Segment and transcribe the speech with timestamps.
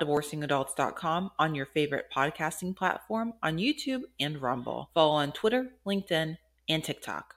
[0.00, 4.90] divorcingadults.com on your favorite podcasting platform on YouTube and Rumble.
[4.94, 6.36] Follow on Twitter, LinkedIn,
[6.68, 7.34] and TikTok.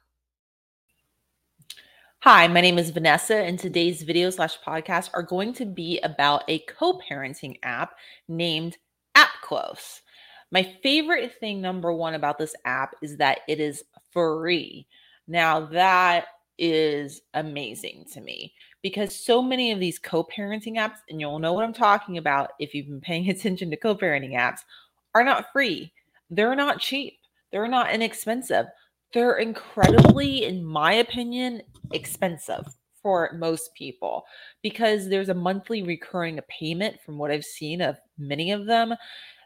[2.19, 6.43] Hi, my name is Vanessa, and today's video slash podcast are going to be about
[6.47, 7.95] a co-parenting app
[8.27, 8.77] named
[9.17, 10.01] AppClose.
[10.51, 14.85] My favorite thing, number one, about this app is that it is free.
[15.27, 16.25] Now, that
[16.59, 21.53] is amazing to me because so many of these co parenting apps, and you'll know
[21.53, 24.59] what I'm talking about if you've been paying attention to co parenting apps,
[25.13, 25.91] are not free.
[26.29, 27.17] They're not cheap.
[27.51, 28.67] They're not inexpensive.
[29.13, 31.61] They're incredibly, in my opinion,
[31.91, 32.65] expensive
[33.01, 34.23] for most people
[34.61, 38.93] because there's a monthly recurring payment from what I've seen of many of them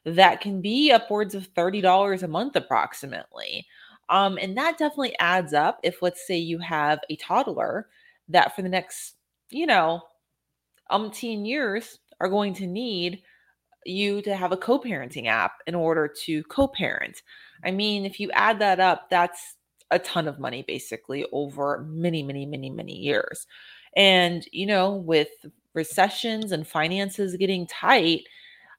[0.03, 3.65] that can be upwards of $30 a month approximately.
[4.09, 7.87] Um, and that definitely adds up if, let's say, you have a toddler
[8.29, 9.15] that for the next,
[9.55, 10.01] you know,
[10.91, 13.23] umpteen years are going to need
[13.85, 17.21] you to have a co parenting app in order to co parent.
[17.63, 19.55] I mean, if you add that up, that's
[19.91, 23.47] a ton of money basically over many, many, many, many years.
[23.95, 25.29] And, you know, with
[25.73, 28.23] recessions and finances getting tight,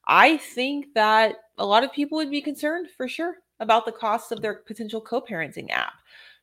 [0.07, 4.31] I think that a lot of people would be concerned for sure about the cost
[4.31, 5.93] of their potential co parenting app.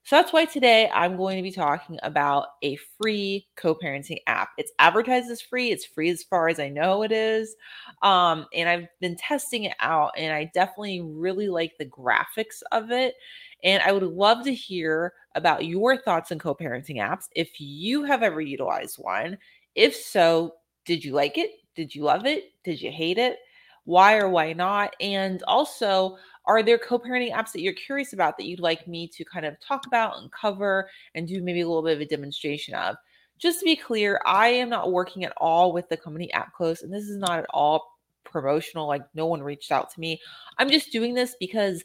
[0.06, 4.50] So that's why today I'm going to be talking about a free co parenting app.
[4.58, 7.56] It's advertised as free, it's free as far as I know it is.
[8.02, 12.90] Um, and I've been testing it out, and I definitely really like the graphics of
[12.90, 13.14] it.
[13.62, 18.04] And I would love to hear about your thoughts on co parenting apps if you
[18.04, 19.38] have ever utilized one.
[19.74, 21.50] If so, did you like it?
[21.74, 22.44] Did you love it?
[22.62, 23.38] Did you hate it?
[23.84, 24.94] Why or why not?
[25.00, 26.16] And also,
[26.46, 29.58] are there co-parenting apps that you're curious about that you'd like me to kind of
[29.60, 32.96] talk about and cover and do maybe a little bit of a demonstration of?
[33.38, 36.92] Just to be clear, I am not working at all with the company AppClose, and
[36.92, 38.86] this is not at all promotional.
[38.86, 40.20] Like no one reached out to me.
[40.58, 41.84] I'm just doing this because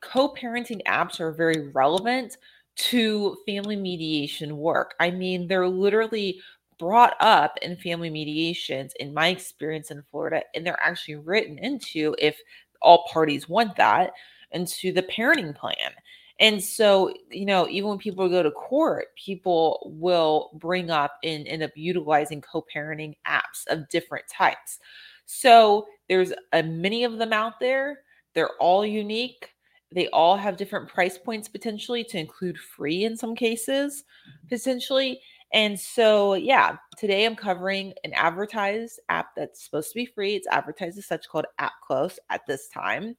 [0.00, 2.36] co-parenting apps are very relevant
[2.74, 4.94] to family mediation work.
[4.98, 6.40] I mean, they're literally
[6.78, 12.14] brought up in family mediations in my experience in Florida and they're actually written into
[12.18, 12.36] if
[12.82, 14.12] all parties want that
[14.50, 15.92] into the parenting plan.
[16.40, 21.46] And so, you know, even when people go to court, people will bring up and
[21.46, 24.80] end up utilizing co-parenting apps of different types.
[25.24, 28.00] So there's a many of them out there.
[28.34, 29.50] They're all unique.
[29.92, 34.04] They all have different price points potentially to include free in some cases,
[34.48, 35.20] potentially.
[35.52, 40.34] And so, yeah, today I'm covering an advertised app that's supposed to be free.
[40.34, 43.16] It's advertised as such called AppClose at this time.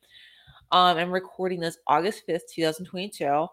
[0.72, 3.48] Um, I'm recording this August 5th, 2022.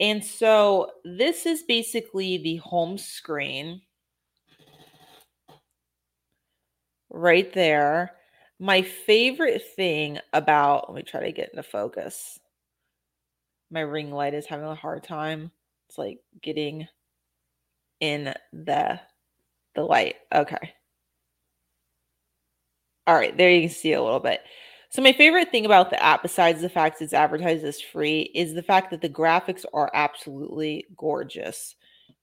[0.00, 3.82] And so this is basically the home screen
[7.10, 8.12] right there.
[8.58, 12.38] My favorite thing about, let me try to get into focus.
[13.70, 15.50] My ring light is having a hard time.
[15.88, 16.88] It's like getting
[18.00, 19.00] in the
[19.74, 20.16] the light.
[20.34, 20.74] Okay.
[23.06, 24.42] All right, there you can see a little bit.
[24.90, 28.54] So my favorite thing about the app, besides the fact it's advertised as free, is
[28.54, 31.74] the fact that the graphics are absolutely gorgeous.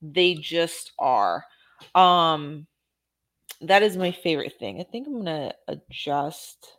[0.02, 1.46] They just are.
[1.94, 2.68] Um,
[3.62, 4.80] that is my favorite thing.
[4.80, 6.74] I think I'm gonna adjust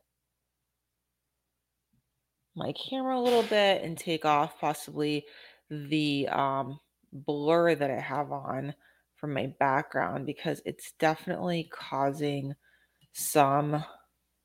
[2.54, 5.24] my camera a little bit and take off possibly
[5.70, 6.78] the um
[7.12, 8.74] blur that I have on
[9.16, 12.54] from my background because it's definitely causing
[13.12, 13.82] some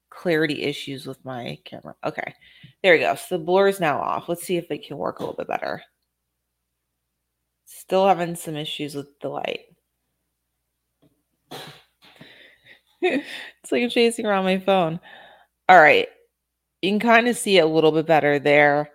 [0.10, 1.96] clarity issues with my camera.
[2.06, 2.34] Okay,
[2.84, 3.16] there we go.
[3.16, 4.30] So the blur is now off.
[4.30, 5.82] Let's see if it can work a little bit better.
[7.66, 9.62] Still having some issues with the light.
[13.02, 15.00] it's like I'm chasing around my phone.
[15.68, 16.08] All right.
[16.82, 18.90] You can kind of see it a little bit better there.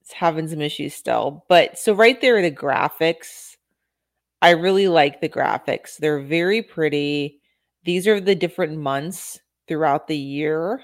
[0.00, 1.44] It's having some issues still.
[1.48, 3.51] But so right there the graphics
[4.42, 5.96] I really like the graphics.
[5.96, 7.40] They're very pretty.
[7.84, 9.38] These are the different months
[9.68, 10.82] throughout the year.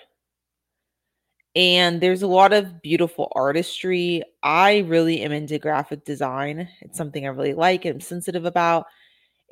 [1.57, 4.23] And there's a lot of beautiful artistry.
[4.45, 6.69] I really am into graphic design.
[6.83, 8.87] It's something I really like and I'm sensitive about.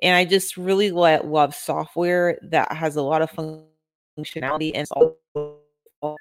[0.02, 6.16] And I just really love software that has a lot of functionality and all so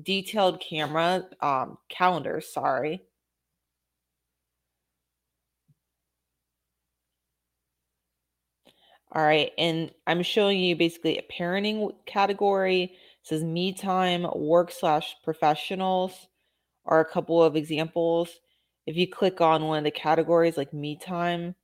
[0.02, 3.02] detailed camera um calendar, sorry.
[9.12, 12.82] All right, and I'm showing you basically a parenting category.
[12.84, 12.90] It
[13.22, 16.28] says me time, work slash professionals
[16.86, 18.40] are a couple of examples.
[18.86, 21.54] if you click on one of the categories like me time,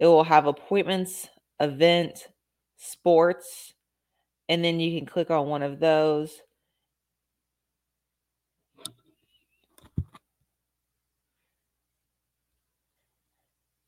[0.00, 1.28] it will have appointments,
[1.60, 2.28] event,
[2.78, 3.74] sports,
[4.48, 6.42] and then you can click on one of those.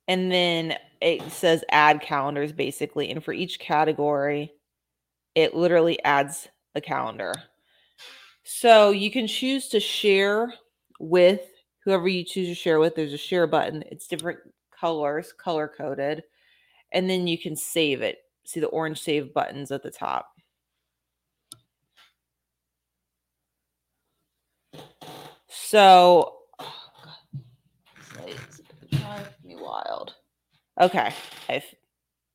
[0.08, 3.10] And then it says add calendars basically.
[3.10, 4.52] And for each category,
[5.34, 7.34] it literally adds a calendar.
[8.42, 10.52] So you can choose to share
[10.98, 11.42] with
[11.84, 12.94] whoever you choose to share with.
[12.94, 14.40] There's a share button, it's different
[14.72, 16.24] colors, color coded.
[16.92, 18.18] And then you can save it.
[18.46, 20.32] See the orange save buttons at the top.
[25.48, 26.88] So, oh
[29.68, 30.14] wild.
[30.80, 31.12] Okay,
[31.48, 31.62] I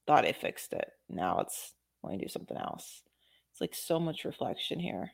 [0.05, 0.89] thought I fixed it.
[1.09, 3.01] Now it's let me do something else.
[3.51, 5.11] It's like so much reflection here.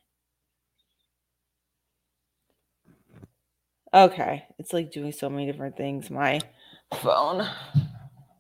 [3.94, 6.10] Okay, it's like doing so many different things.
[6.10, 6.40] My
[7.02, 7.48] phone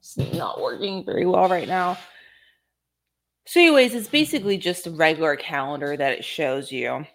[0.01, 1.97] is not working very well right now.
[3.45, 7.05] So, anyways, it's basically just a regular calendar that it shows you.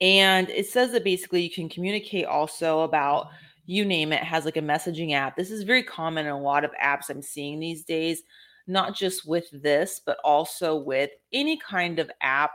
[0.00, 3.28] And it says that basically you can communicate also about
[3.68, 5.36] you name it, has like a messaging app.
[5.36, 8.22] This is very common in a lot of apps I'm seeing these days,
[8.66, 12.52] not just with this, but also with any kind of app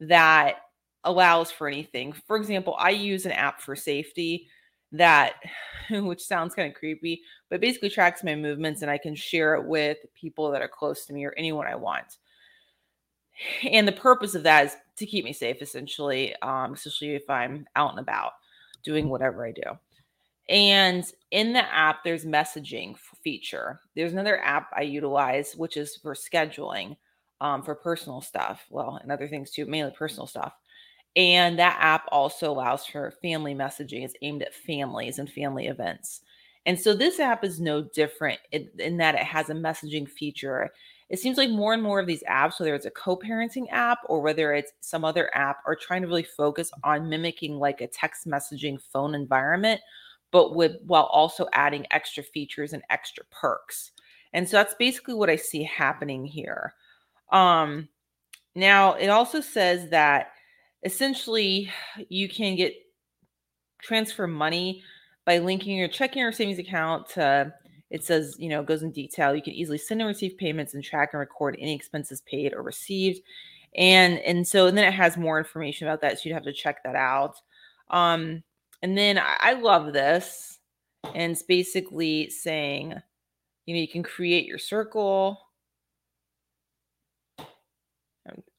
[0.00, 0.56] that
[1.04, 2.12] allows for anything.
[2.26, 4.48] For example, I use an app for safety
[4.90, 5.34] that
[5.90, 9.64] which sounds kind of creepy, but basically tracks my movements and I can share it
[9.64, 12.16] with people that are close to me or anyone I want.
[13.70, 17.68] And the purpose of that is to keep me safe, essentially, um, especially if I'm
[17.76, 18.32] out and about
[18.82, 19.78] doing whatever I do.
[20.50, 23.80] And in the app, there's messaging feature.
[23.94, 26.96] There's another app I utilize, which is for scheduling
[27.40, 28.66] um, for personal stuff.
[28.68, 30.52] Well, and other things too, mainly personal stuff.
[31.14, 34.04] And that app also allows for family messaging.
[34.04, 36.20] It's aimed at families and family events.
[36.66, 40.68] And so this app is no different in, in, that it has a messaging feature.
[41.08, 43.98] It seems like more and more of these apps, whether it's a co parenting app
[44.06, 47.86] or whether it's some other app, are trying to really focus on mimicking like a
[47.86, 49.80] text messaging phone environment,
[50.30, 53.92] but with while also adding extra features and extra perks.
[54.32, 56.74] And so that's basically what I see happening here.
[57.32, 57.88] Um,
[58.54, 60.32] now, it also says that
[60.84, 61.70] essentially
[62.08, 62.74] you can get
[63.82, 64.82] transfer money
[65.24, 67.52] by linking your checking or savings account to
[67.90, 70.74] it says you know it goes in detail you can easily send and receive payments
[70.74, 73.20] and track and record any expenses paid or received
[73.76, 76.52] and and so and then it has more information about that so you'd have to
[76.52, 77.36] check that out
[77.90, 78.42] um
[78.82, 80.58] and then I, love this
[81.14, 82.94] and it's basically saying
[83.66, 85.38] you know you can create your circle.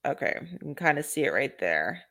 [0.05, 2.03] Okay you can kind of see it right there.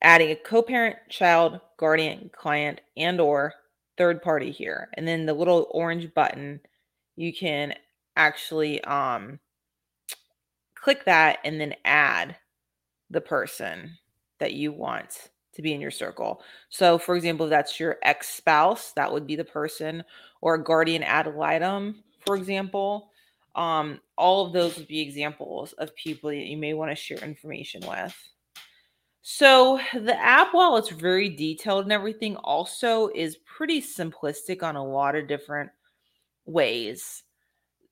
[0.00, 3.54] Adding a co-parent, child, guardian, client, and or
[3.96, 4.88] third party here.
[4.94, 6.60] And then the little orange button,
[7.16, 7.74] you can
[8.16, 9.38] actually um
[10.74, 12.36] click that and then add
[13.10, 13.98] the person
[14.38, 16.40] that you want to be in your circle.
[16.70, 20.04] So, for example, if that's your ex spouse, that would be the person,
[20.40, 23.10] or a guardian ad litem, for example.
[23.56, 27.18] Um, all of those would be examples of people that you may want to share
[27.18, 28.16] information with.
[29.22, 34.84] So the app, while it's very detailed and everything, also is pretty simplistic on a
[34.84, 35.70] lot of different
[36.46, 37.24] ways.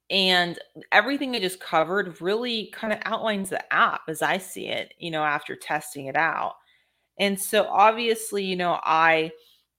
[0.09, 0.57] And
[0.93, 5.11] everything I just covered really kind of outlines the app as I see it, you
[5.11, 6.55] know, after testing it out.
[7.19, 9.33] And so obviously, you know, I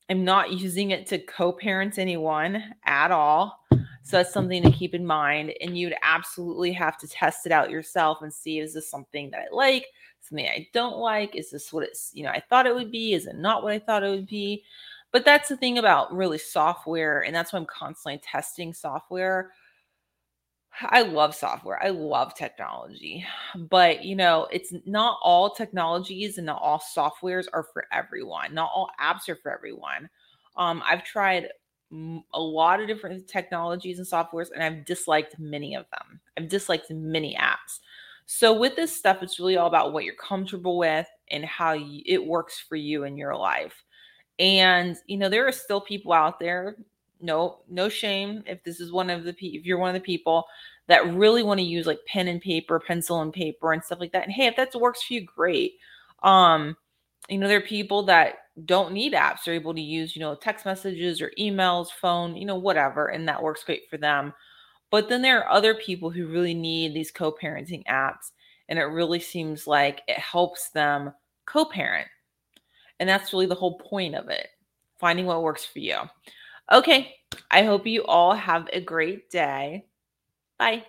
[0.09, 3.59] am not using it to co parent anyone at all.
[4.03, 5.53] So that's something to keep in mind.
[5.59, 9.47] And you'd absolutely have to test it out yourself and see is this something that
[9.51, 9.87] I like?
[10.27, 11.35] something I don't like?
[11.35, 13.13] Is this what it's, you know, I thought it would be?
[13.13, 14.63] Is it not what I thought it would be?
[15.11, 17.21] But that's the thing about really software.
[17.21, 19.51] And that's why I'm constantly testing software.
[20.81, 21.81] I love software.
[21.83, 23.25] I love technology.
[23.55, 28.53] But, you know, it's not all technologies and not all softwares are for everyone.
[28.53, 30.09] Not all apps are for everyone.
[30.55, 31.49] Um, I've tried
[31.91, 36.19] a lot of different technologies and softwares and I've disliked many of them.
[36.37, 37.79] I've disliked many apps.
[38.25, 42.01] So with this stuff, it's really all about what you're comfortable with and how you,
[42.05, 43.83] it works for you in your life.
[44.37, 46.75] And you know, there are still people out there.
[47.21, 50.45] No, no shame if this is one of the if you're one of the people
[50.87, 54.11] that really want to use like pen and paper, pencil and paper, and stuff like
[54.13, 54.23] that.
[54.23, 55.73] And hey, if that works for you, great.
[56.23, 56.77] Um,
[57.29, 60.35] you know, there are people that don't need apps; they're able to use you know
[60.35, 64.33] text messages or emails, phone, you know, whatever, and that works great for them.
[64.91, 68.31] But then there are other people who really need these co parenting apps,
[68.69, 71.13] and it really seems like it helps them
[71.45, 72.07] co parent.
[72.99, 74.47] And that's really the whole point of it
[74.99, 75.97] finding what works for you.
[76.71, 77.15] Okay,
[77.49, 79.85] I hope you all have a great day.
[80.57, 80.83] Bye.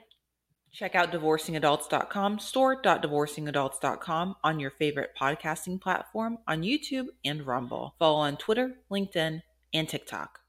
[0.72, 7.94] Check out divorcingadults.com, store.divorcingadults.com on your favorite podcasting platform on YouTube and Rumble.
[7.98, 9.42] Follow on Twitter, LinkedIn,
[9.72, 10.40] and TikTok.